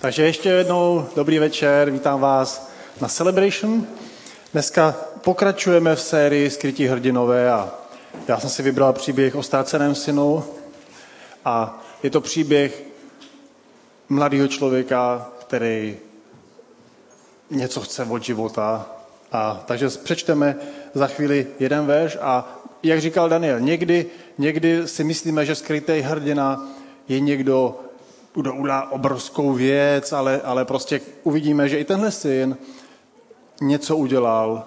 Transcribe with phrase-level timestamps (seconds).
[0.00, 3.86] Takže ještě jednou dobrý večer, vítám vás na Celebration.
[4.52, 7.74] Dneska pokračujeme v sérii Skrytí hrdinové a
[8.28, 10.44] já jsem si vybral příběh o ztraceném synu
[11.44, 12.84] a je to příběh
[14.08, 15.96] mladého člověka, který
[17.50, 18.90] něco chce od života.
[19.32, 20.56] A, takže přečteme
[20.94, 24.06] za chvíli jeden verš a jak říkal Daniel, někdy,
[24.38, 26.68] někdy si myslíme, že skrytý hrdina
[27.08, 27.89] je někdo, kdo
[28.34, 32.56] udělá obrovskou věc, ale, ale prostě uvidíme, že i tenhle syn
[33.60, 34.64] něco udělal,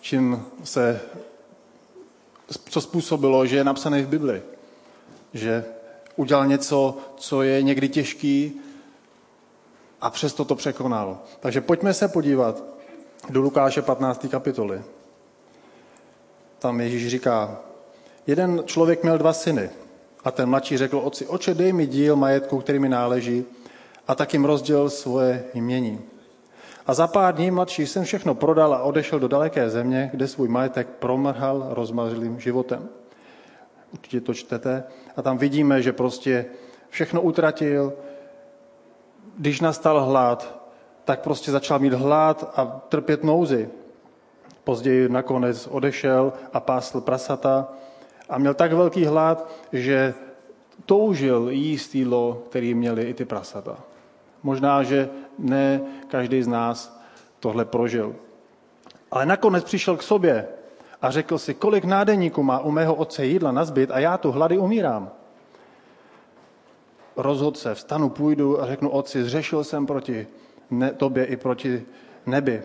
[0.00, 1.00] čím se,
[2.70, 4.42] co způsobilo, že je napsané v Bibli.
[5.34, 5.64] Že
[6.16, 8.60] udělal něco, co je někdy těžký
[10.00, 11.18] a přesto to překonal.
[11.40, 12.64] Takže pojďme se podívat
[13.28, 14.26] do Lukáše 15.
[14.30, 14.82] kapitoly.
[16.58, 17.60] Tam Ježíš říká,
[18.26, 19.70] jeden člověk měl dva syny.
[20.26, 23.44] A ten mladší řekl otci, oče, dej mi díl majetku, který mi náleží,
[24.08, 26.00] a tak jim rozdělil svoje jmění.
[26.86, 30.48] A za pár dní mladší syn všechno prodal a odešel do daleké země, kde svůj
[30.48, 32.88] majetek promrhal rozmařilým životem.
[33.92, 34.84] Určitě to čtete.
[35.16, 36.46] A tam vidíme, že prostě
[36.88, 37.92] všechno utratil.
[39.38, 40.68] Když nastal hlad,
[41.04, 43.68] tak prostě začal mít hlad a trpět nouzy.
[44.64, 47.68] Později nakonec odešel a pásl prasata
[48.28, 50.14] a měl tak velký hlad, že
[50.84, 53.76] toužil jíst jídlo, který měli i ty prasata.
[54.42, 57.00] Možná, že ne každý z nás
[57.40, 58.16] tohle prožil.
[59.10, 60.48] Ale nakonec přišel k sobě
[61.02, 64.32] a řekl si, kolik nádeníků má u mého otce jídla na zbyt a já tu
[64.32, 65.10] hlady umírám.
[67.16, 70.26] Rozhodl se, vstanu, půjdu a řeknu otci, zřešil jsem proti
[70.70, 71.86] ne, tobě i proti
[72.26, 72.62] nebi.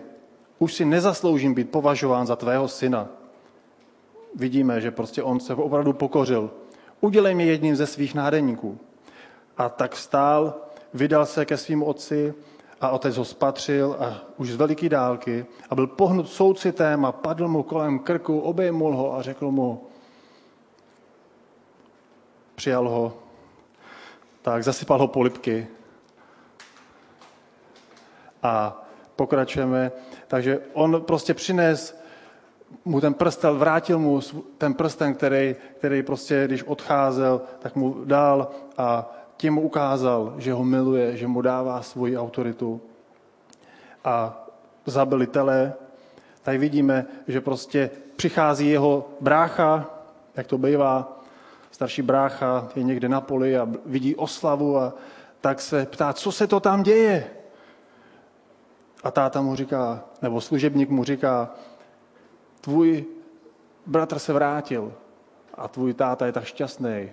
[0.58, 3.08] Už si nezasloužím být považován za tvého syna
[4.34, 6.50] vidíme, že prostě on se opravdu pokořil.
[7.04, 8.78] Udělej mi jedním ze svých nádeníků.
[9.56, 10.54] A tak vstál,
[10.94, 12.34] vydal se ke svým otci
[12.80, 17.48] a otec ho spatřil a už z veliký dálky a byl pohnut soucitem a padl
[17.48, 19.86] mu kolem krku, obejmul ho a řekl mu,
[22.54, 23.18] přijal ho,
[24.42, 25.66] tak zasypal ho polipky
[28.42, 28.82] a
[29.16, 29.92] pokračujeme.
[30.28, 32.01] Takže on prostě přines
[32.84, 34.20] mu ten prstel, vrátil mu
[34.58, 40.52] ten prsten, který, který prostě, když odcházel, tak mu dal a tím mu ukázal, že
[40.52, 42.80] ho miluje, že mu dává svoji autoritu.
[44.04, 44.44] A
[44.86, 45.72] zabili tele.
[46.42, 49.90] Tady vidíme, že prostě přichází jeho brácha,
[50.36, 51.20] jak to bývá,
[51.70, 54.94] starší brácha je někde na poli a vidí oslavu a
[55.40, 57.30] tak se ptá, co se to tam děje?
[59.02, 61.50] A táta mu říká, nebo služebník mu říká,
[62.62, 63.04] tvůj
[63.86, 64.92] bratr se vrátil
[65.54, 67.10] a tvůj táta je tak šťastný.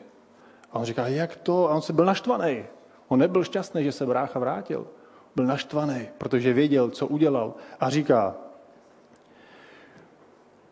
[0.71, 1.69] A on říká, jak to?
[1.69, 2.63] A on se byl naštvaný.
[3.07, 4.87] On nebyl šťastný, že se brácha vrátil.
[5.35, 7.53] Byl naštvaný, protože věděl, co udělal.
[7.79, 8.35] A říká,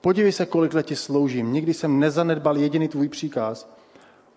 [0.01, 1.53] podívej se, kolik let ti sloužím.
[1.53, 3.69] Nikdy jsem nezanedbal jediný tvůj příkaz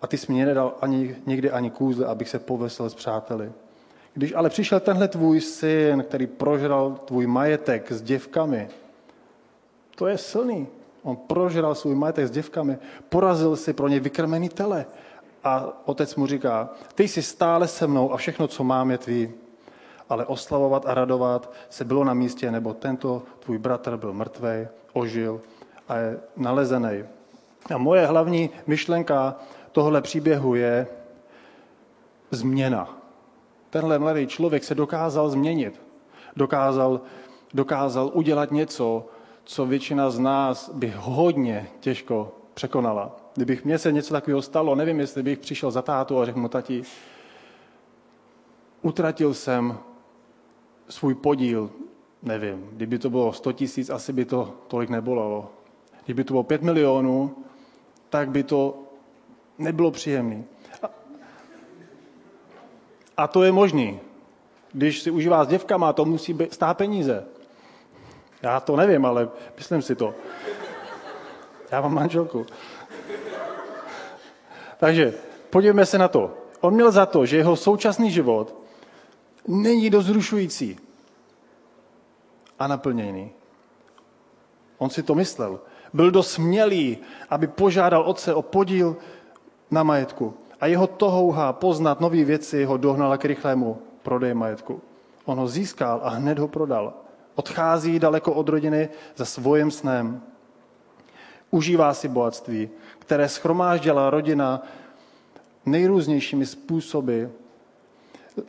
[0.01, 3.51] a ty jsi mi nedal ani, nikdy ani kůzle, abych se povesel s přáteli.
[4.13, 8.69] Když ale přišel tenhle tvůj syn, který prožral tvůj majetek s děvkami,
[10.01, 10.67] to je silný.
[11.03, 12.77] On prožral svůj majetek s děvkami,
[13.09, 14.85] porazil si pro ně vykrmený tele.
[15.43, 19.31] A otec mu říká, ty jsi stále se mnou a všechno, co mám, je tvý.
[20.09, 25.41] Ale oslavovat a radovat se bylo na místě, nebo tento tvůj bratr byl mrtvý, ožil
[25.87, 27.05] a je nalezený.
[27.75, 29.35] A moje hlavní myšlenka
[29.71, 30.87] tohle příběhu je
[32.31, 32.97] změna.
[33.69, 35.81] Tenhle mladý člověk se dokázal změnit.
[36.35, 37.01] Dokázal,
[37.53, 39.05] dokázal udělat něco,
[39.51, 43.15] co většina z nás by hodně těžko překonala.
[43.35, 46.47] Kdybych mě se něco takového stalo, nevím, jestli bych přišel za tátu a řekl mu,
[46.47, 46.81] tati,
[48.81, 49.77] utratil jsem
[50.89, 51.69] svůj podíl,
[52.23, 55.51] nevím, kdyby to bylo 100 tisíc, asi by to tolik nebolelo.
[56.05, 57.35] Kdyby to bylo 5 milionů,
[58.09, 58.83] tak by to
[59.57, 60.43] nebylo příjemné.
[63.17, 63.99] A, to je možný.
[64.71, 67.25] Když si užívá s děvkama, to musí být, stát peníze.
[68.41, 70.13] Já to nevím, ale myslím si to.
[71.71, 72.45] Já mám manželku.
[74.77, 75.13] Takže
[75.49, 76.37] podívejme se na to.
[76.61, 78.55] On měl za to, že jeho současný život
[79.47, 80.79] není dost zrušující
[82.59, 83.31] a naplněný.
[84.77, 85.59] On si to myslel.
[85.93, 86.97] Byl dost smělý,
[87.29, 88.97] aby požádal otce o podíl
[89.71, 90.33] na majetku.
[90.61, 94.81] A jeho tohouha poznat nové věci ho dohnala k rychlému prodeji majetku.
[95.25, 96.93] On ho získal a hned ho prodal.
[97.35, 100.21] Odchází daleko od rodiny za svým snem.
[101.51, 102.69] Užívá si bohatství,
[102.99, 104.63] které schromáždila rodina
[105.65, 107.23] nejrůznějšími způsoby.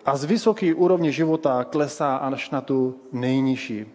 [0.05, 3.87] a z vysoké úrovně života klesá až na tu nejnižší.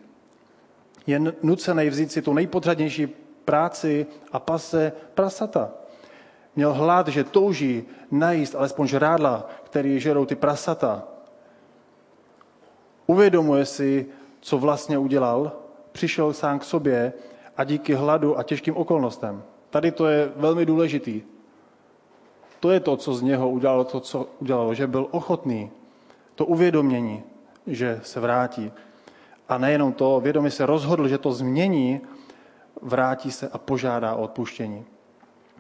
[1.08, 3.08] Je nucený vzít si tu nejpodřadnější
[3.46, 5.72] práci a pase prasata.
[6.56, 11.04] Měl hlad, že touží najíst alespoň žrádla, který žerou ty prasata.
[13.08, 14.06] Uvědomuje si,
[14.48, 15.52] co vlastně udělal,
[15.92, 17.14] přišel sám k sobě
[17.58, 19.44] a díky hladu a těžkým okolnostem.
[19.70, 21.22] Tady to je velmi důležitý.
[22.60, 25.72] To je to, co z něho udělalo to, co udělalo, že byl ochotný
[26.36, 27.24] to uvědomění,
[27.68, 28.72] že se vrátí.
[29.50, 32.02] A nejenom to, vědomě se rozhodl, že to změní,
[32.82, 34.86] vrátí se a požádá o odpuštění.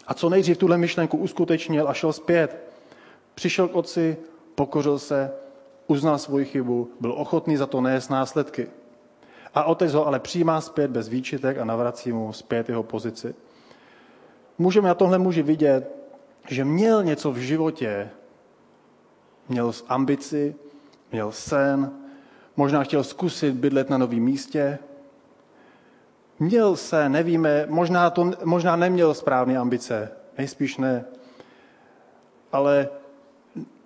[0.07, 2.72] A co nejdřív tuhle myšlenku uskutečnil a šel zpět.
[3.36, 4.18] Přišel k otci,
[4.56, 5.31] pokořil se,
[5.88, 8.68] uznal svoji chybu, byl ochotný za to nést následky.
[9.54, 13.36] A otec ho ale přijímá zpět bez výčitek a navrací mu zpět jeho pozici.
[14.57, 15.95] Můžeme na tomhle muži vidět,
[16.50, 18.10] že měl něco v životě,
[19.50, 20.56] měl ambici,
[21.12, 21.92] měl sen,
[22.56, 24.80] možná chtěl zkusit bydlet na novém místě,
[26.39, 31.06] Měl se, nevíme, možná, to, možná neměl správné ambice, nejspíš ne.
[32.51, 32.89] Ale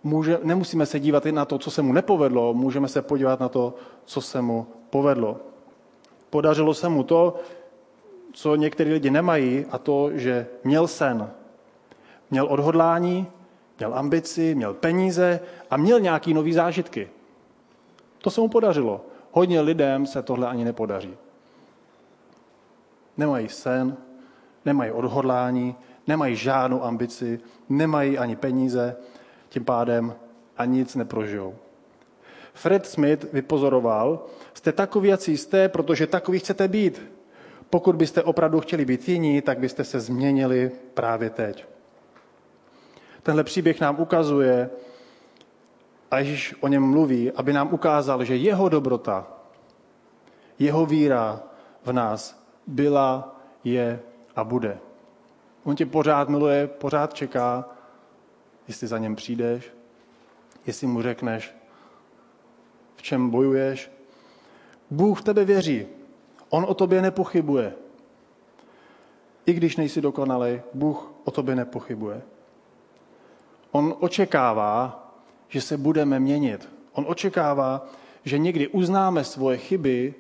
[0.04, 3.50] může, nemusíme se dívat i na to, co se mu nepovedlo, můžeme se podívat na
[3.50, 3.74] to,
[4.06, 5.38] co se mu povedlo.
[6.30, 7.40] Podařilo se mu to,
[8.34, 11.30] co některý lidi nemají, a to, že měl sen.
[12.32, 13.28] Měl odhodlání,
[13.80, 15.40] měl ambici, měl peníze
[15.70, 17.10] a měl nějaký nový zážitky.
[18.18, 19.06] To se mu podařilo.
[19.32, 21.18] Hodně lidem se tohle ani nepodaří.
[23.18, 23.98] Nemají sen,
[24.66, 25.76] nemají odhodlání,
[26.08, 27.40] nemají žádnou ambici,
[27.70, 28.96] nemají ani peníze,
[29.52, 30.16] tím pádem
[30.58, 31.56] a nic neprožijou.
[32.54, 37.02] Fred Smith vypozoroval, jste takový, jak jste, protože takový chcete být.
[37.70, 41.66] Pokud byste opravdu chtěli být jiní, tak byste se změnili právě teď.
[43.24, 44.70] Tenhle příběh nám ukazuje,
[46.12, 49.28] a Ježíš o něm mluví, aby nám ukázal, že jeho dobrota,
[50.60, 51.40] jeho víra
[51.84, 54.00] v nás byla, je
[54.36, 54.78] a bude.
[55.64, 57.66] On tě pořád miluje, pořád čeká,
[58.68, 59.72] jestli za něm přijdeš,
[60.66, 61.56] jestli mu řekneš,
[62.96, 63.92] v čem bojuješ.
[64.92, 65.86] Bůh v tebe věří.
[66.50, 67.74] On o tobě nepochybuje.
[69.46, 72.22] I když nejsi dokonalý, Bůh o tobě nepochybuje.
[73.72, 75.08] On očekává,
[75.48, 76.70] že se budeme měnit.
[76.94, 77.88] On očekává,
[78.24, 80.14] že někdy uznáme svoje chyby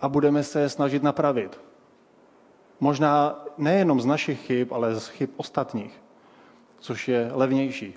[0.00, 1.60] a budeme se snažit napravit.
[2.80, 6.00] Možná nejenom z našich chyb, ale z chyb ostatních,
[6.78, 7.94] což je levnější.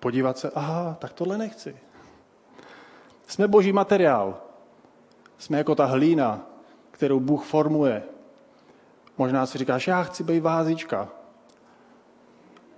[0.00, 1.76] Podívat se, aha, tak tohle nechci.
[3.26, 4.40] Jsme boží materiál.
[5.38, 6.46] Jsme jako ta hlína,
[6.90, 8.02] kterou Bůh formuje.
[9.18, 11.08] Možná si říkáš, já chci být vázička.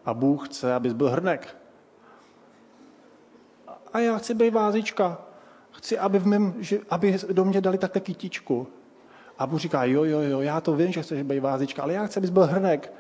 [0.05, 1.57] A Bůh chce, abys byl hrnek.
[3.93, 5.19] A já chci být vázička.
[5.71, 6.55] Chci, aby, v mém,
[6.91, 8.67] aby do mě dali tak kytičku.
[9.39, 12.07] A Bůh říká, jo, jo, jo, já to vím, že chceš být vázička, ale já
[12.07, 12.93] chci, abys byl hrnek.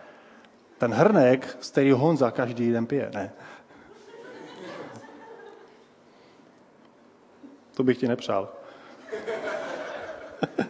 [0.82, 3.32] Ten hrnek, z který Honza každý den pije, ne?
[7.75, 8.49] To bych ti nepřál.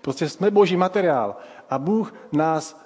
[0.00, 1.36] prostě jsme boží materiál.
[1.70, 2.80] A Bůh nás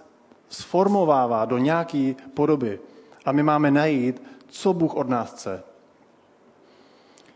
[0.49, 2.81] sformovává do nějaké podoby.
[3.25, 5.63] A my máme najít, co Bůh od nás chce.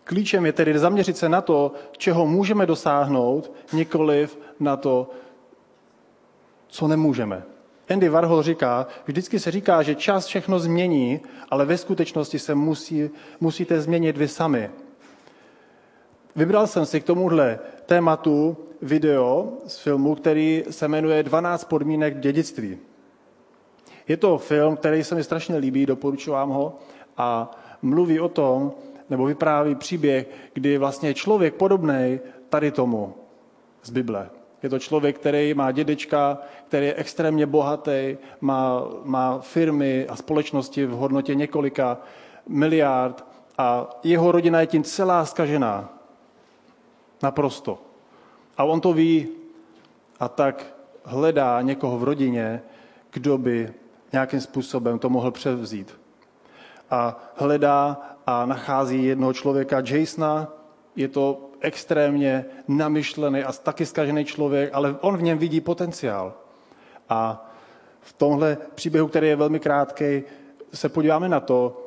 [0.04, 5.10] Klíčem je tedy zaměřit se na to, čeho můžeme dosáhnout, nikoliv na to,
[6.68, 7.57] co nemůžeme.
[7.90, 13.10] Andy Warhol říká, vždycky se říká, že čas všechno změní, ale ve skutečnosti se musí,
[13.40, 14.70] musíte změnit vy sami.
[16.36, 22.78] Vybral jsem si k tomuhle tématu video z filmu, který se jmenuje 12 podmínek dědictví.
[24.08, 26.78] Je to film, který se mi strašně líbí, doporučuji ho
[27.16, 27.50] a
[27.82, 28.72] mluví o tom,
[29.10, 33.14] nebo vypráví příběh, kdy vlastně člověk podobný tady tomu
[33.82, 34.30] z Bible.
[34.62, 36.38] Je to člověk, který má dědečka,
[36.68, 41.98] který je extrémně bohatý, má, má firmy a společnosti v hodnotě několika
[42.48, 43.24] miliard
[43.58, 45.88] a jeho rodina je tím celá skažená.
[47.22, 47.78] Naprosto.
[48.56, 49.28] A on to ví
[50.20, 50.66] a tak
[51.04, 52.62] hledá někoho v rodině,
[53.10, 53.72] kdo by
[54.12, 56.00] nějakým způsobem to mohl převzít.
[56.90, 60.48] A hledá a nachází jednoho člověka, Jasona,
[60.96, 66.34] je to extrémně namyšlený a taky zkažený člověk, ale on v něm vidí potenciál.
[67.08, 67.50] A
[68.00, 70.22] v tomhle příběhu, který je velmi krátký,
[70.74, 71.84] se podíváme na to,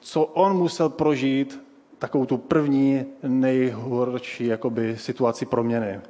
[0.00, 1.60] co on musel prožít,
[1.98, 6.00] takovou tu první nejhorší jakoby, situaci proměny.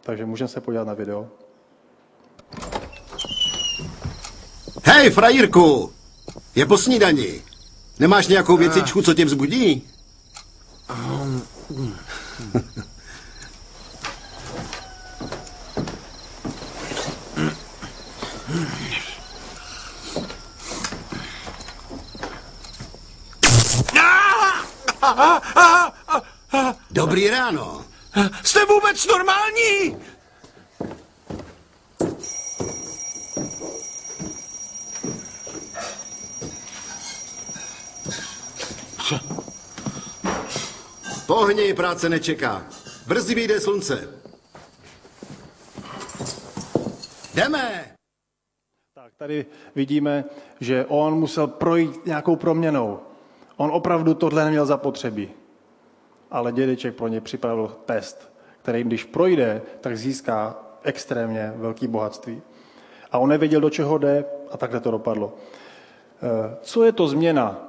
[0.00, 1.28] Takže můžeme se podívat na video.
[4.84, 5.92] Hej, frajírku!
[6.54, 7.42] Je po snídani.
[7.98, 9.90] Nemáš nějakou věcičku, co tě vzbudí?
[26.90, 27.84] Dobrý ráno.
[28.42, 29.96] Jste vůbec normální?
[41.28, 42.66] Pohni, práce nečeká.
[43.06, 44.08] Brzy vyjde slunce.
[47.34, 47.94] Jdeme!
[48.94, 50.24] Tak tady vidíme,
[50.60, 53.00] že on musel projít nějakou proměnou.
[53.56, 55.30] On opravdu tohle neměl zapotřebí.
[56.30, 58.32] Ale dědeček pro ně připravil test,
[58.62, 62.42] který když projde, tak získá extrémně velký bohatství.
[63.10, 65.34] A on nevěděl, do čeho jde a takhle to dopadlo.
[66.22, 67.67] Eh, co je to změna?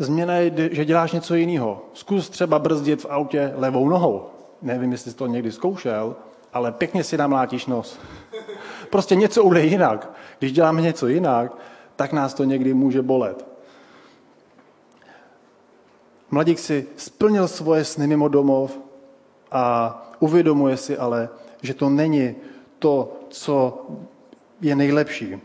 [0.00, 1.82] Změna je, že děláš něco jiného.
[1.92, 4.26] Zkus třeba brzdit v autě levou nohou.
[4.62, 6.16] Nevím, jestli jsi to někdy zkoušel,
[6.52, 7.98] ale pěkně si namlátíš nos.
[8.90, 10.12] Prostě něco bude jinak.
[10.38, 11.52] Když děláme něco jinak,
[11.96, 13.44] tak nás to někdy může bolet.
[16.30, 18.78] Mladík si splnil svoje sny mimo domov
[19.52, 21.28] a uvědomuje si ale,
[21.62, 22.34] že to není
[22.78, 23.86] to, co
[24.60, 25.40] je nejlepší.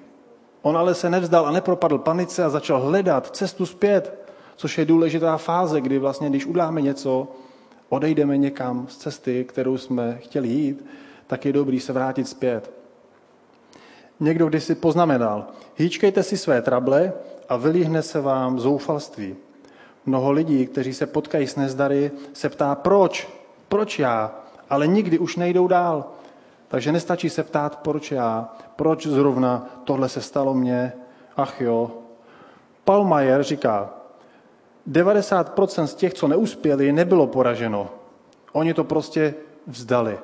[0.62, 4.25] On ale se nevzdal a nepropadl panice a začal hledat cestu zpět,
[4.56, 7.28] což je důležitá fáze, kdy vlastně, když uděláme něco,
[7.90, 10.86] odejdeme někam z cesty, kterou jsme chtěli jít,
[11.28, 12.72] tak je dobrý se vrátit zpět.
[14.20, 15.46] Někdo kdysi poznamenal,
[15.76, 17.14] hýčkejte si své trable
[17.50, 19.36] a vylíhne se vám zoufalství.
[20.06, 23.30] Mnoho lidí, kteří se potkají s nezdary, se ptá, proč?
[23.70, 24.40] Proč já?
[24.70, 26.06] Ale nikdy už nejdou dál.
[26.68, 28.56] Takže nestačí se ptát, proč já?
[28.76, 30.94] Proč zrovna tohle se stalo mně?
[31.38, 31.92] Ach jo.
[32.84, 33.94] Paul Mayer říká,
[34.92, 37.90] 90% z těch, co neuspěli, nebylo poraženo.
[38.52, 39.36] Oni to prostě
[39.68, 40.20] vzdali.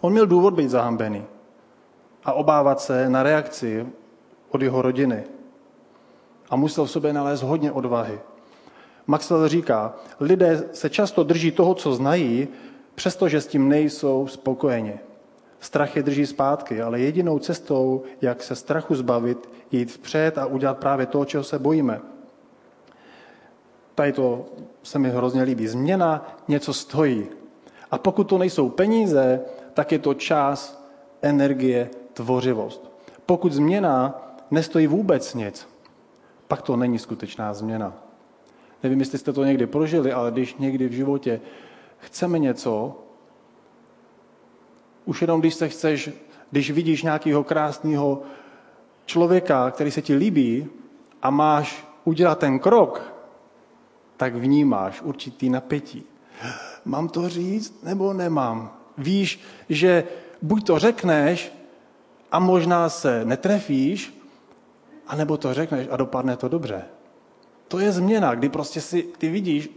[0.00, 1.24] On měl důvod být zahambený
[2.24, 3.86] a obávat se na reakci
[4.48, 5.24] od jeho rodiny.
[6.50, 8.20] A musel v sobě nalézt hodně odvahy.
[9.06, 12.48] Maxwell říká, lidé se často drží toho, co znají,
[12.94, 14.98] přestože s tím nejsou spokojeni.
[15.60, 20.46] Strach je drží zpátky, ale jedinou cestou, jak se strachu zbavit, je jít vpřed a
[20.46, 22.13] udělat právě to, čeho se bojíme.
[23.94, 24.46] Tady to
[24.82, 25.66] se mi hrozně líbí.
[25.66, 27.26] Změna něco stojí.
[27.90, 29.40] A pokud to nejsou peníze,
[29.74, 30.84] tak je to čas,
[31.22, 32.90] energie, tvořivost.
[33.26, 35.68] Pokud změna nestojí vůbec nic,
[36.48, 37.92] pak to není skutečná změna.
[38.82, 41.40] Nevím, jestli jste to někdy prožili, ale když někdy v životě
[41.98, 42.98] chceme něco,
[45.04, 46.10] už jenom když se chceš,
[46.50, 48.22] když vidíš nějakého krásného
[49.06, 50.68] člověka, který se ti líbí
[51.22, 53.13] a máš udělat ten krok,
[54.16, 56.04] tak vnímáš určitý napětí.
[56.84, 58.72] Mám to říct nebo nemám?
[58.98, 60.04] Víš, že
[60.42, 61.52] buď to řekneš
[62.32, 64.20] a možná se netrefíš,
[65.06, 66.84] anebo to řekneš a dopadne to dobře.
[67.68, 69.70] To je změna, kdy prostě si ty vidíš,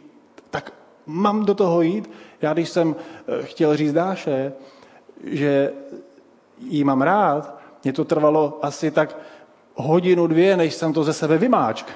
[0.50, 0.74] tak
[1.06, 2.10] mám do toho jít.
[2.42, 4.54] Já když jsem eh, chtěl říct Dáše,
[5.24, 5.74] že
[6.60, 9.18] jí mám rád, mě to trvalo asi tak
[9.76, 11.88] hodinu, dvě, než jsem to ze sebe vymáčk.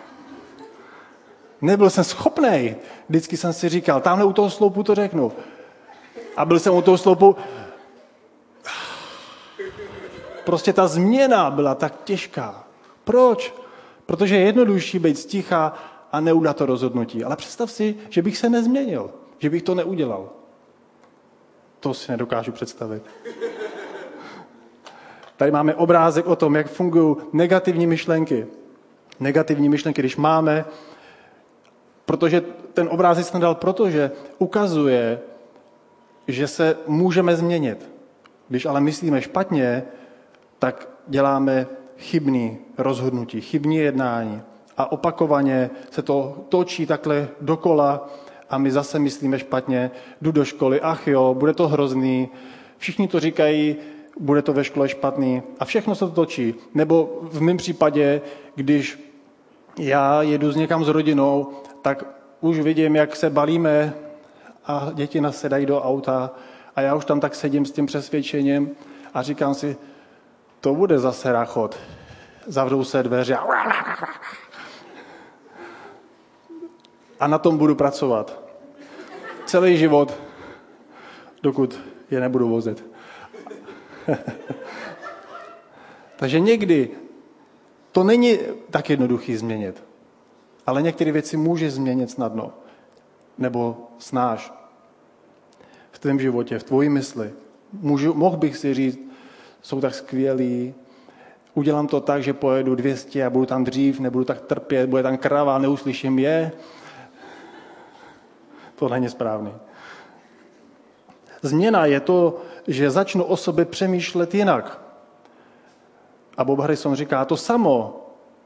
[1.62, 2.76] Nebyl jsem schopný.
[3.10, 5.32] Vždycky jsem si říkal, tamhle u toho sloupu to řeknu.
[6.38, 7.36] A byl jsem u toho sloupu.
[10.44, 12.64] Prostě ta změna byla tak těžká.
[13.04, 13.54] Proč?
[14.06, 15.74] Protože je jednodušší být sticha
[16.12, 17.24] a neudat to rozhodnutí.
[17.24, 20.30] Ale představ si, že bych se nezměnil, že bych to neudělal.
[21.80, 23.04] To si nedokážu představit.
[25.38, 28.48] Tady máme obrázek o tom, jak fungují negativní myšlenky.
[29.20, 30.66] Negativní myšlenky, když máme
[32.12, 32.42] Protože
[32.74, 35.20] ten obrázek jsem dal protože ukazuje,
[36.28, 37.90] že se můžeme změnit.
[38.50, 39.84] Když ale myslíme špatně,
[40.60, 44.42] tak děláme chybný rozhodnutí, chybní jednání.
[44.78, 48.10] A opakovaně se to točí takhle dokola
[48.50, 49.92] a my zase myslíme špatně,
[50.22, 52.30] jdu do školy, ach jo, bude to hrozný,
[52.78, 53.76] všichni to říkají,
[54.20, 56.56] bude to ve škole špatný a všechno se to točí.
[56.74, 58.22] Nebo v mém případě,
[58.56, 59.00] když
[59.80, 61.48] já jedu s někam s rodinou
[61.82, 62.04] tak
[62.42, 63.94] už vidím, jak se balíme
[64.66, 66.32] a děti nasedají do auta
[66.76, 68.72] a já už tam tak sedím s tím přesvědčením
[69.14, 69.78] a říkám si,
[70.62, 71.80] to bude zase rachot.
[72.48, 73.48] Zavřou se dveře a...
[77.20, 78.40] a na tom budu pracovat.
[79.46, 80.20] Celý život,
[81.44, 81.80] dokud
[82.12, 82.86] je nebudu vozit.
[86.16, 86.90] Takže někdy
[87.92, 88.40] to není
[88.72, 89.91] tak jednoduchý změnit.
[90.66, 92.54] Ale některé věci může změnit snadno.
[93.38, 94.54] Nebo snáš.
[95.92, 97.34] V tvém životě, v tvojí mysli.
[97.74, 99.00] Můžu, mohl bych si říct,
[99.62, 100.74] jsou tak skvělí,
[101.54, 105.18] udělám to tak, že pojedu 200 a budu tam dřív, nebudu tak trpět, bude tam
[105.18, 106.52] krava, neuslyším je.
[108.76, 109.54] To není správný.
[111.42, 114.82] Změna je to, že začnu o sobě přemýšlet jinak.
[116.38, 118.01] A Bob Harrison říká, to samo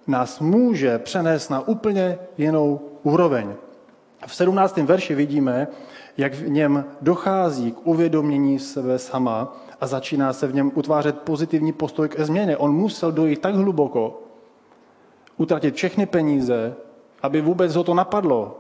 [0.08, 3.54] nás může přenést na úplně jinou úroveň.
[4.28, 4.78] V 17.
[4.78, 5.68] verši vidíme,
[6.18, 11.74] jak v něm dochází k uvědomění sebe sama a začíná se v něm utvářet pozitivní
[11.74, 12.58] postoj k změně.
[12.58, 14.24] On musel dojít tak hluboko,
[15.38, 16.76] utratit všechny peníze,
[17.22, 18.60] aby vůbec ho to napadlo.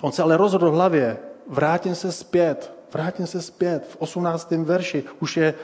[0.00, 3.86] On se ale rozhodl v hlavě, vrátím se zpět, vrátím se zpět.
[3.88, 4.50] V 18.
[4.50, 5.54] verši už je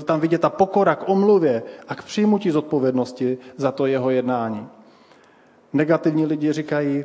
[0.00, 4.68] e, tam vidět ta pokora k omluvě a k přijmutí zodpovědnosti za to jeho jednání.
[5.72, 7.04] Negativní lidi říkají,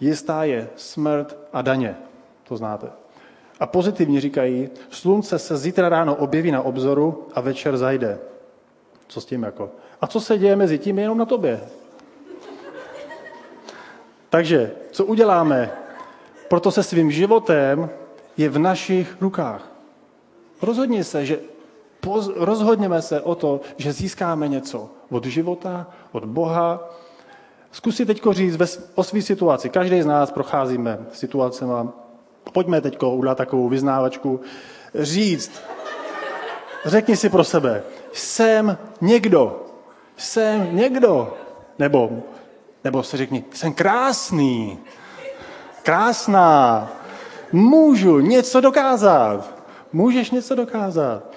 [0.00, 1.96] jistá je smrt a daně.
[2.48, 2.88] To znáte.
[3.60, 8.18] A pozitivní říkají, slunce se zítra ráno objeví na obzoru a večer zajde.
[9.08, 9.70] Co s tím jako?
[10.00, 11.60] A co se děje mezi tím, je jenom na tobě.
[14.30, 15.70] Takže, co uděláme?
[16.48, 17.90] Proto se svým životem
[18.38, 19.72] je v našich rukách.
[20.62, 21.38] Rozhodni se, že
[22.00, 26.90] poz, rozhodněme se o to, že získáme něco od života, od Boha.
[27.72, 29.68] Zkus si teď říct ve, o své situaci.
[29.68, 31.72] Každý z nás procházíme situacemi.
[32.52, 34.40] Pojďme teď udělat takovou vyznávačku.
[34.94, 35.52] Říct,
[36.84, 39.66] řekni si pro sebe, jsem někdo,
[40.16, 41.36] jsem někdo.
[41.78, 42.22] Nebo,
[42.84, 44.78] nebo se řekni, jsem krásný,
[45.82, 46.88] krásná,
[47.52, 49.64] můžu něco dokázat.
[49.92, 51.32] Můžeš něco dokázat.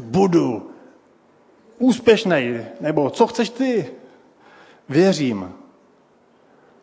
[0.00, 0.70] Budu
[1.78, 3.86] úspěšný, nebo co chceš ty.
[4.88, 5.52] Věřím,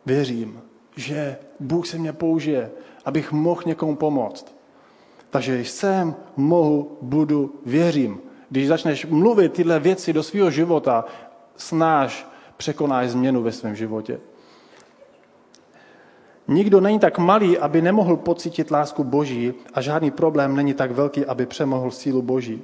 [0.06, 0.60] věřím,
[0.96, 2.70] že Bůh se mě použije,
[3.04, 4.56] abych mohl někomu pomoct.
[5.30, 8.20] Takže jsem, mohu, budu, věřím.
[8.50, 11.04] Když začneš mluvit tyhle věci do svého života,
[11.56, 14.20] snáš, překonáš změnu ve svém životě.
[16.48, 21.26] Nikdo není tak malý, aby nemohl pocítit lásku Boží a žádný problém není tak velký,
[21.26, 22.62] aby přemohl sílu Boží.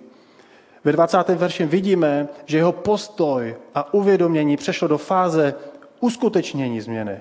[0.85, 1.29] Ve 20.
[1.29, 5.55] verši vidíme, že jeho postoj a uvědomění přešlo do fáze
[6.01, 7.21] uskutečnění změny.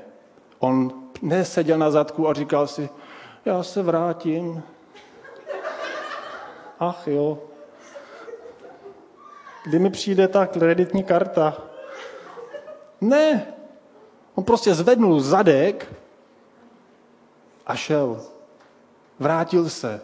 [0.60, 2.90] On neseděl na zadku a říkal si,
[3.46, 4.64] já se vrátím.
[6.80, 7.40] Ach jo.
[9.64, 11.58] Kdy mi přijde ta kreditní karta?
[13.02, 13.48] Ne.
[14.36, 16.01] On prostě zvednul zadek
[17.68, 18.22] a šel.
[19.20, 20.02] Vrátil se.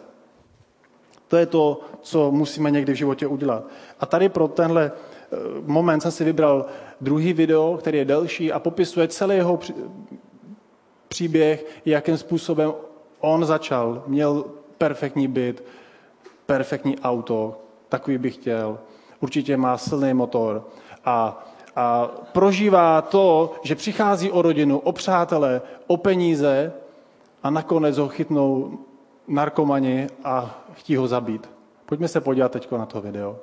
[1.28, 3.64] To je to, co musíme někdy v životě udělat.
[4.00, 6.66] A tady pro tenhle eh, moment jsem si vybral
[7.00, 9.58] druhý video, který je delší a popisuje celý jeho
[11.08, 12.72] příběh, jakým způsobem
[13.20, 14.02] on začal.
[14.06, 14.44] Měl
[14.78, 15.64] perfektní byt,
[16.46, 18.78] perfektní auto, takový bych chtěl.
[19.20, 20.68] Určitě má silný motor
[21.04, 26.72] a, a prožívá to, že přichází o rodinu, o přátele, o peníze
[27.42, 28.78] a nakonec ho chytnou
[29.28, 31.50] narkomani a chtí ho zabít.
[31.86, 33.36] Pojďme se podívat teď na to video.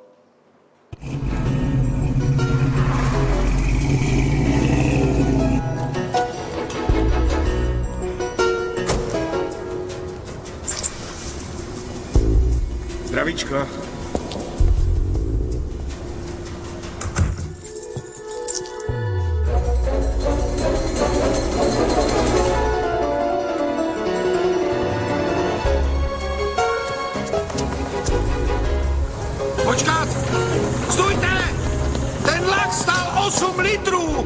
[13.05, 13.84] Zdravíčko.
[33.25, 34.23] consumo litro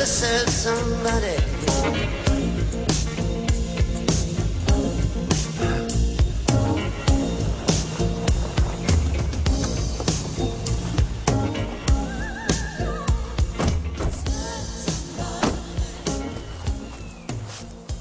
[0.00, 1.36] to serve somebody.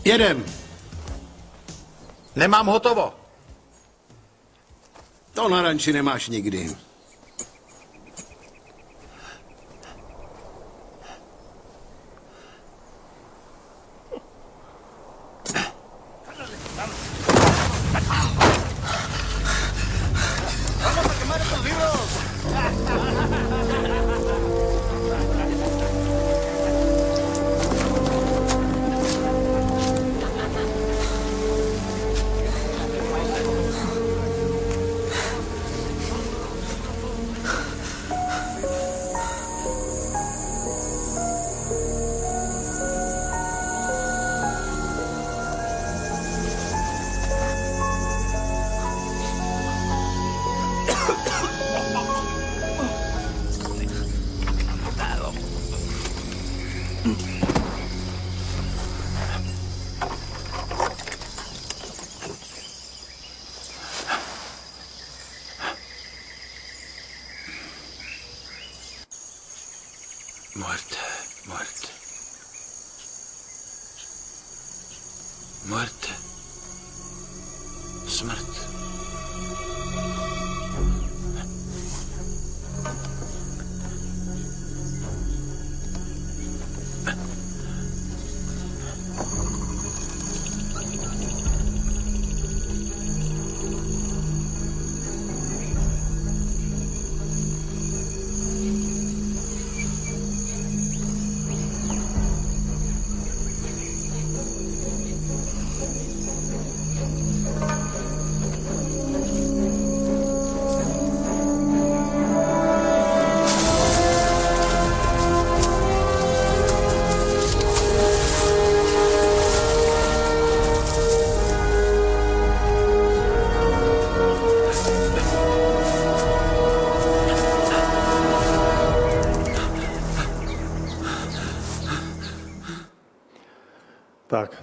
[0.06, 0.46] Jedem.
[2.36, 3.14] Nemám hotovo.
[5.34, 6.89] To na ranči nemáš nikdy.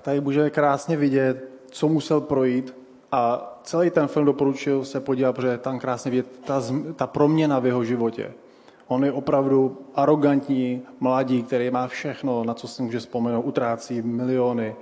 [0.07, 2.75] Tady můžeme krásně vidět, co musel projít
[3.12, 6.62] a celý ten film doporučil se podívat, protože tam krásně vidět ta,
[6.97, 8.33] ta proměna v jeho životě.
[8.87, 14.77] On je opravdu arrogantní mladí, který má všechno, na co si může vzpomenout, utrácí miliony,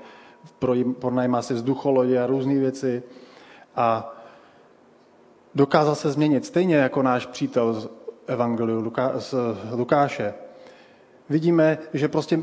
[0.59, 3.03] pro- pronajímá si vzducholodě a různé věci
[3.77, 4.17] a
[5.55, 7.89] dokázal se změnit, stejně jako náš přítel z
[8.27, 9.35] Evangeliu Luka, z
[9.73, 10.35] Lukáše.
[11.29, 12.43] Vidíme, že prostě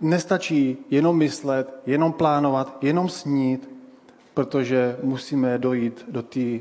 [0.00, 3.70] nestačí jenom myslet, jenom plánovat, jenom snít,
[4.34, 6.58] protože musíme dojít do té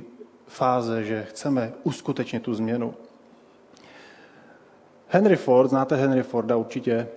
[0.47, 2.93] fáze, že chceme uskutečnit tu změnu.
[5.08, 7.08] Henry Ford, znáte Henry Forda určitě,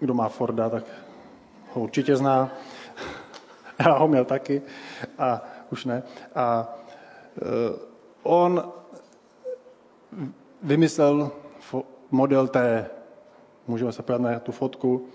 [0.00, 0.84] kdo má Forda, tak
[1.72, 2.52] ho určitě zná.
[3.78, 4.62] Já ho měl taky
[5.18, 6.02] a už ne.
[6.34, 6.74] A
[7.42, 7.78] uh,
[8.22, 8.72] on
[10.62, 11.30] vymyslel
[12.10, 12.86] model T.
[13.66, 15.06] Můžeme se podívat na tu fotku.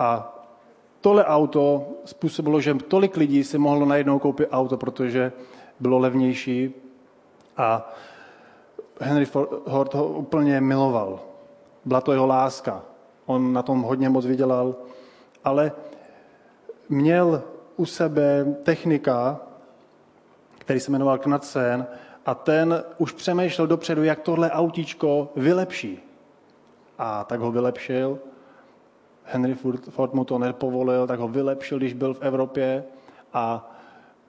[0.00, 0.36] A
[1.00, 5.32] tohle auto způsobilo, že tolik lidí si mohlo najednou koupit auto, protože
[5.80, 6.74] bylo levnější
[7.56, 7.92] a
[9.00, 11.20] Henry Ford ho úplně miloval.
[11.84, 12.82] Byla to jeho láska.
[13.26, 14.74] On na tom hodně moc vydělal,
[15.44, 15.72] ale
[16.88, 17.42] měl
[17.76, 19.40] u sebe technika,
[20.58, 21.86] který se jmenoval Knudsen,
[22.26, 26.00] a ten už přemýšlel dopředu, jak tohle autíčko vylepší.
[26.98, 28.18] A tak ho vylepšil.
[29.24, 29.54] Henry
[29.90, 32.84] Ford, mu to nepovolil, tak ho vylepšil, když byl v Evropě.
[33.32, 33.70] A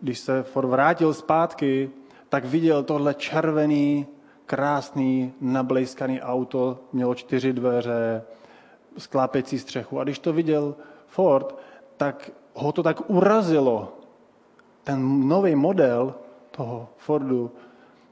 [0.01, 1.89] když se Ford vrátil zpátky,
[2.29, 4.07] tak viděl tohle červený,
[4.45, 8.23] krásný, nablejskaný auto, mělo čtyři dveře,
[8.97, 9.99] sklápěcí střechu.
[9.99, 10.75] A když to viděl
[11.07, 11.55] Ford,
[11.97, 13.93] tak ho to tak urazilo,
[14.83, 16.15] ten nový model
[16.51, 17.51] toho Fordu,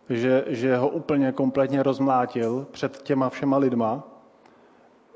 [0.09, 4.03] že, že ho úplně kompletně rozmlátil před těma všema lidma,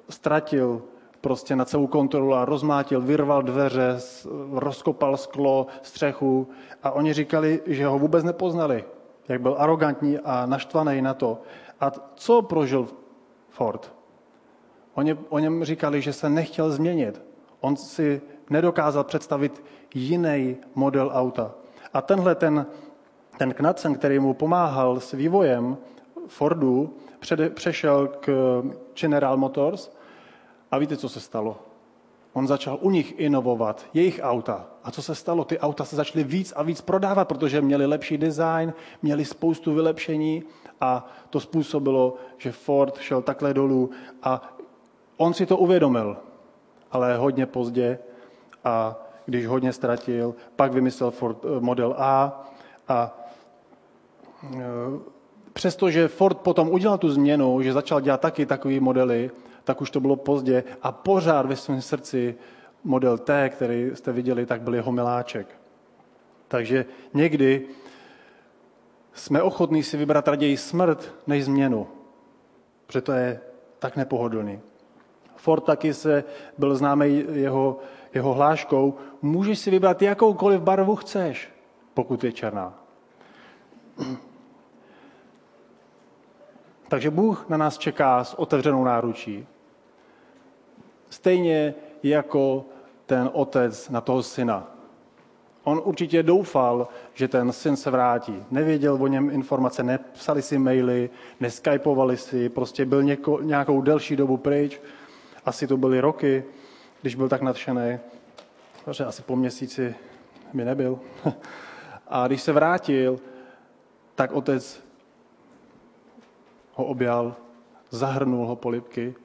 [0.10, 0.82] ztratil
[1.24, 3.98] prostě na celou kontrolu a rozmlátil, vyrval dveře,
[4.52, 6.48] rozkopal sklo, střechu
[6.84, 8.84] a oni říkali, že ho vůbec nepoznali,
[9.28, 11.42] jak byl arrogantní a naštvaný na to.
[11.80, 12.88] A co prožil
[13.50, 13.94] Ford?
[14.94, 17.22] Oni o něm říkali, že se nechtěl změnit.
[17.62, 21.52] On si nedokázal představit jiný model auta.
[21.94, 22.66] A tenhle ten,
[23.38, 25.78] ten Knudsen, který mu pomáhal s vývojem
[26.28, 26.98] Fordu,
[27.54, 28.28] přešel k
[29.00, 29.92] General Motors
[30.74, 31.58] A víte, co se stalo?
[32.34, 34.68] On začal u nich inovovat jejich auta.
[34.84, 35.46] A co se stalo?
[35.46, 40.44] Ty auta se začaly víc a víc prodávat, protože měli lepší design, měli spoustu vylepšení
[40.82, 43.90] a to způsobilo, že Ford šel takhle dolů
[44.24, 44.58] a
[45.18, 46.18] on si to uvědomil,
[46.92, 48.00] ale hodně pozdě
[48.64, 52.44] a když hodně ztratil, pak vymyslel Ford eh, Model A
[52.88, 53.18] a
[54.54, 54.60] eh,
[55.54, 59.32] přestože Ford potom udělal tu změnu, že začal dělat taky takové modely,
[59.64, 62.36] tak už to bylo pozdě a pořád ve svém srdci
[62.84, 65.48] model T, který jste viděli, tak byl jeho miláček.
[66.48, 67.68] Takže někdy
[69.14, 71.88] jsme ochotní si vybrat raději smrt než změnu,
[72.88, 73.42] protože to je
[73.80, 74.60] tak nepohodlný.
[75.36, 76.24] Ford taky se
[76.58, 77.80] byl známý jeho,
[78.14, 81.50] jeho hláškou, můžeš si vybrat jakoukoliv barvu chceš,
[81.94, 82.74] pokud je černá.
[86.88, 89.48] Takže Bůh na nás čeká s otevřenou náručí.
[91.14, 91.74] Stejně
[92.04, 92.66] jako
[93.06, 94.76] ten otec na toho syna.
[95.64, 98.44] On určitě doufal, že ten syn se vrátí.
[98.52, 104.38] Nevěděl o něm informace, nepsali si maily, neskypovali si, prostě byl něko, nějakou delší dobu
[104.38, 104.82] pryč.
[105.46, 106.44] Asi to byly roky,
[107.02, 108.00] když byl tak nadšený.
[108.86, 109.96] Takže asi po měsíci
[110.54, 111.00] by nebyl.
[112.08, 113.20] A když se vrátil,
[114.16, 114.84] tak otec
[116.74, 117.36] ho objal,
[117.90, 119.16] zahrnul ho polipky,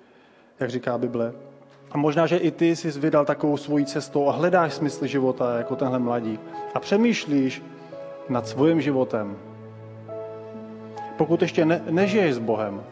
[0.61, 1.49] jak říká Bible.
[1.93, 5.77] A možná, že i ty jsi vydal takovou svojí cestou a hledáš smysl života jako
[5.77, 6.41] tenhle mladík.
[6.75, 7.63] A přemýšlíš
[8.29, 9.37] nad svým životem.
[11.17, 12.83] Pokud ještě ne, nežiješ s Bohem,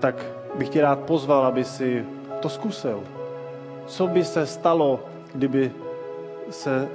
[0.00, 0.26] tak
[0.58, 2.04] bych tě rád pozval, aby si
[2.40, 3.02] to zkusil.
[3.86, 5.00] Co by se stalo,
[5.34, 5.72] kdyby
[6.50, 6.88] se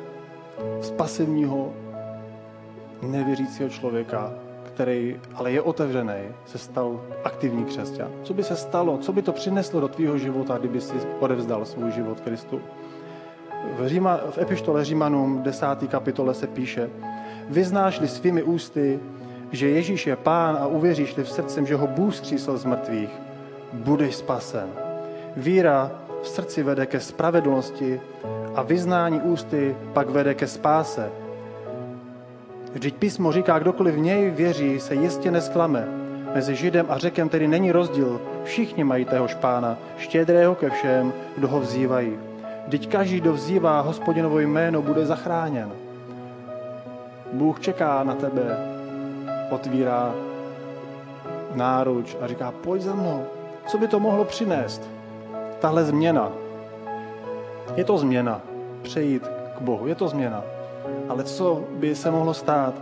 [0.82, 1.74] z pasivního
[3.02, 4.34] nevěřícího člověka
[4.80, 8.08] který ale je otevřený, se stal aktivní křesťan.
[8.24, 11.92] Co by se stalo, co by to přineslo do tvýho života, kdyby si odevzdal svůj
[11.92, 12.62] život Kristu?
[13.78, 15.68] V, Říma, v epištole Římanům 10.
[15.90, 16.90] kapitole se píše,
[17.50, 19.00] vyznáš-li svými ústy,
[19.52, 23.12] že Ježíš je pán a uvěříš-li v srdcem, že ho Bůh zkřísil z mrtvých,
[23.74, 24.70] budeš spasen.
[25.38, 28.02] Víra v srdci vede ke spravedlnosti
[28.56, 31.12] a vyznání ústy pak vede ke spáse.
[32.74, 35.88] Vždyť písmo říká, kdokoliv v něj věří, se jistě nesklame.
[36.36, 38.22] Mezi Židem a Řekem tedy není rozdíl.
[38.44, 42.20] Všichni mají téhož pána, štědrého ke všem, kdo ho vzývají.
[42.68, 45.72] Vždyť každý, kdo vzývá hospodinovo jméno, bude zachráněn.
[47.34, 48.58] Bůh čeká na tebe,
[49.50, 50.14] otvírá
[51.56, 53.26] náruč a říká, pojď za mnou.
[53.68, 54.90] Co by to mohlo přinést?
[55.60, 56.32] Tahle změna.
[57.76, 58.42] Je to změna.
[58.82, 59.28] Přejít
[59.58, 59.88] k Bohu.
[59.88, 60.44] Je to změna.
[61.10, 62.74] Ale co by se mohlo stát?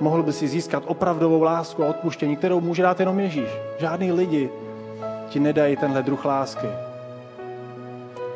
[0.00, 3.48] Mohl by si získat opravdovou lásku a odpuštění, kterou může dát jenom Ježíš.
[3.78, 4.50] Žádný lidi
[5.28, 6.66] ti nedají tenhle druh lásky.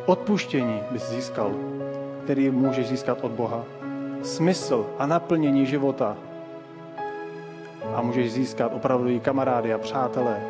[0.06, 1.50] Odpuštění bys získal,
[2.24, 3.64] který můžeš získat od Boha.
[4.22, 6.16] Smysl a naplnění života.
[7.94, 10.40] A můžeš získat opravdový kamarády a přátelé.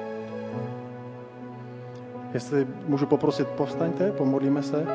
[2.35, 4.87] Jestli můžu poprosit, povstaňte, pomodlíme se.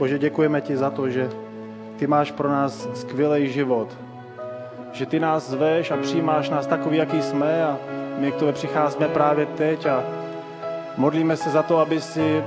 [0.00, 1.30] Bože, děkujeme ti za to, že
[1.96, 3.88] ty máš pro nás skvělý život.
[4.92, 7.78] Že ty nás zveš a přijímáš nás takový, jaký jsme a
[8.18, 10.02] my k tobě přicházíme právě teď a
[10.96, 12.44] modlíme se za to, aby si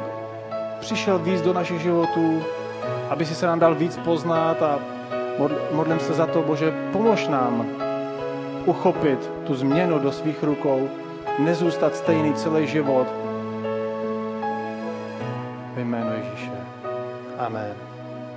[0.79, 2.43] přišel víc do našich životů,
[3.09, 4.79] aby si se nám dal víc poznat a
[5.71, 7.65] modlím se za to, Bože, pomož nám
[8.65, 10.89] uchopit tu změnu do svých rukou,
[11.39, 13.32] nezůstat stejný celý život.
[17.43, 17.75] 他们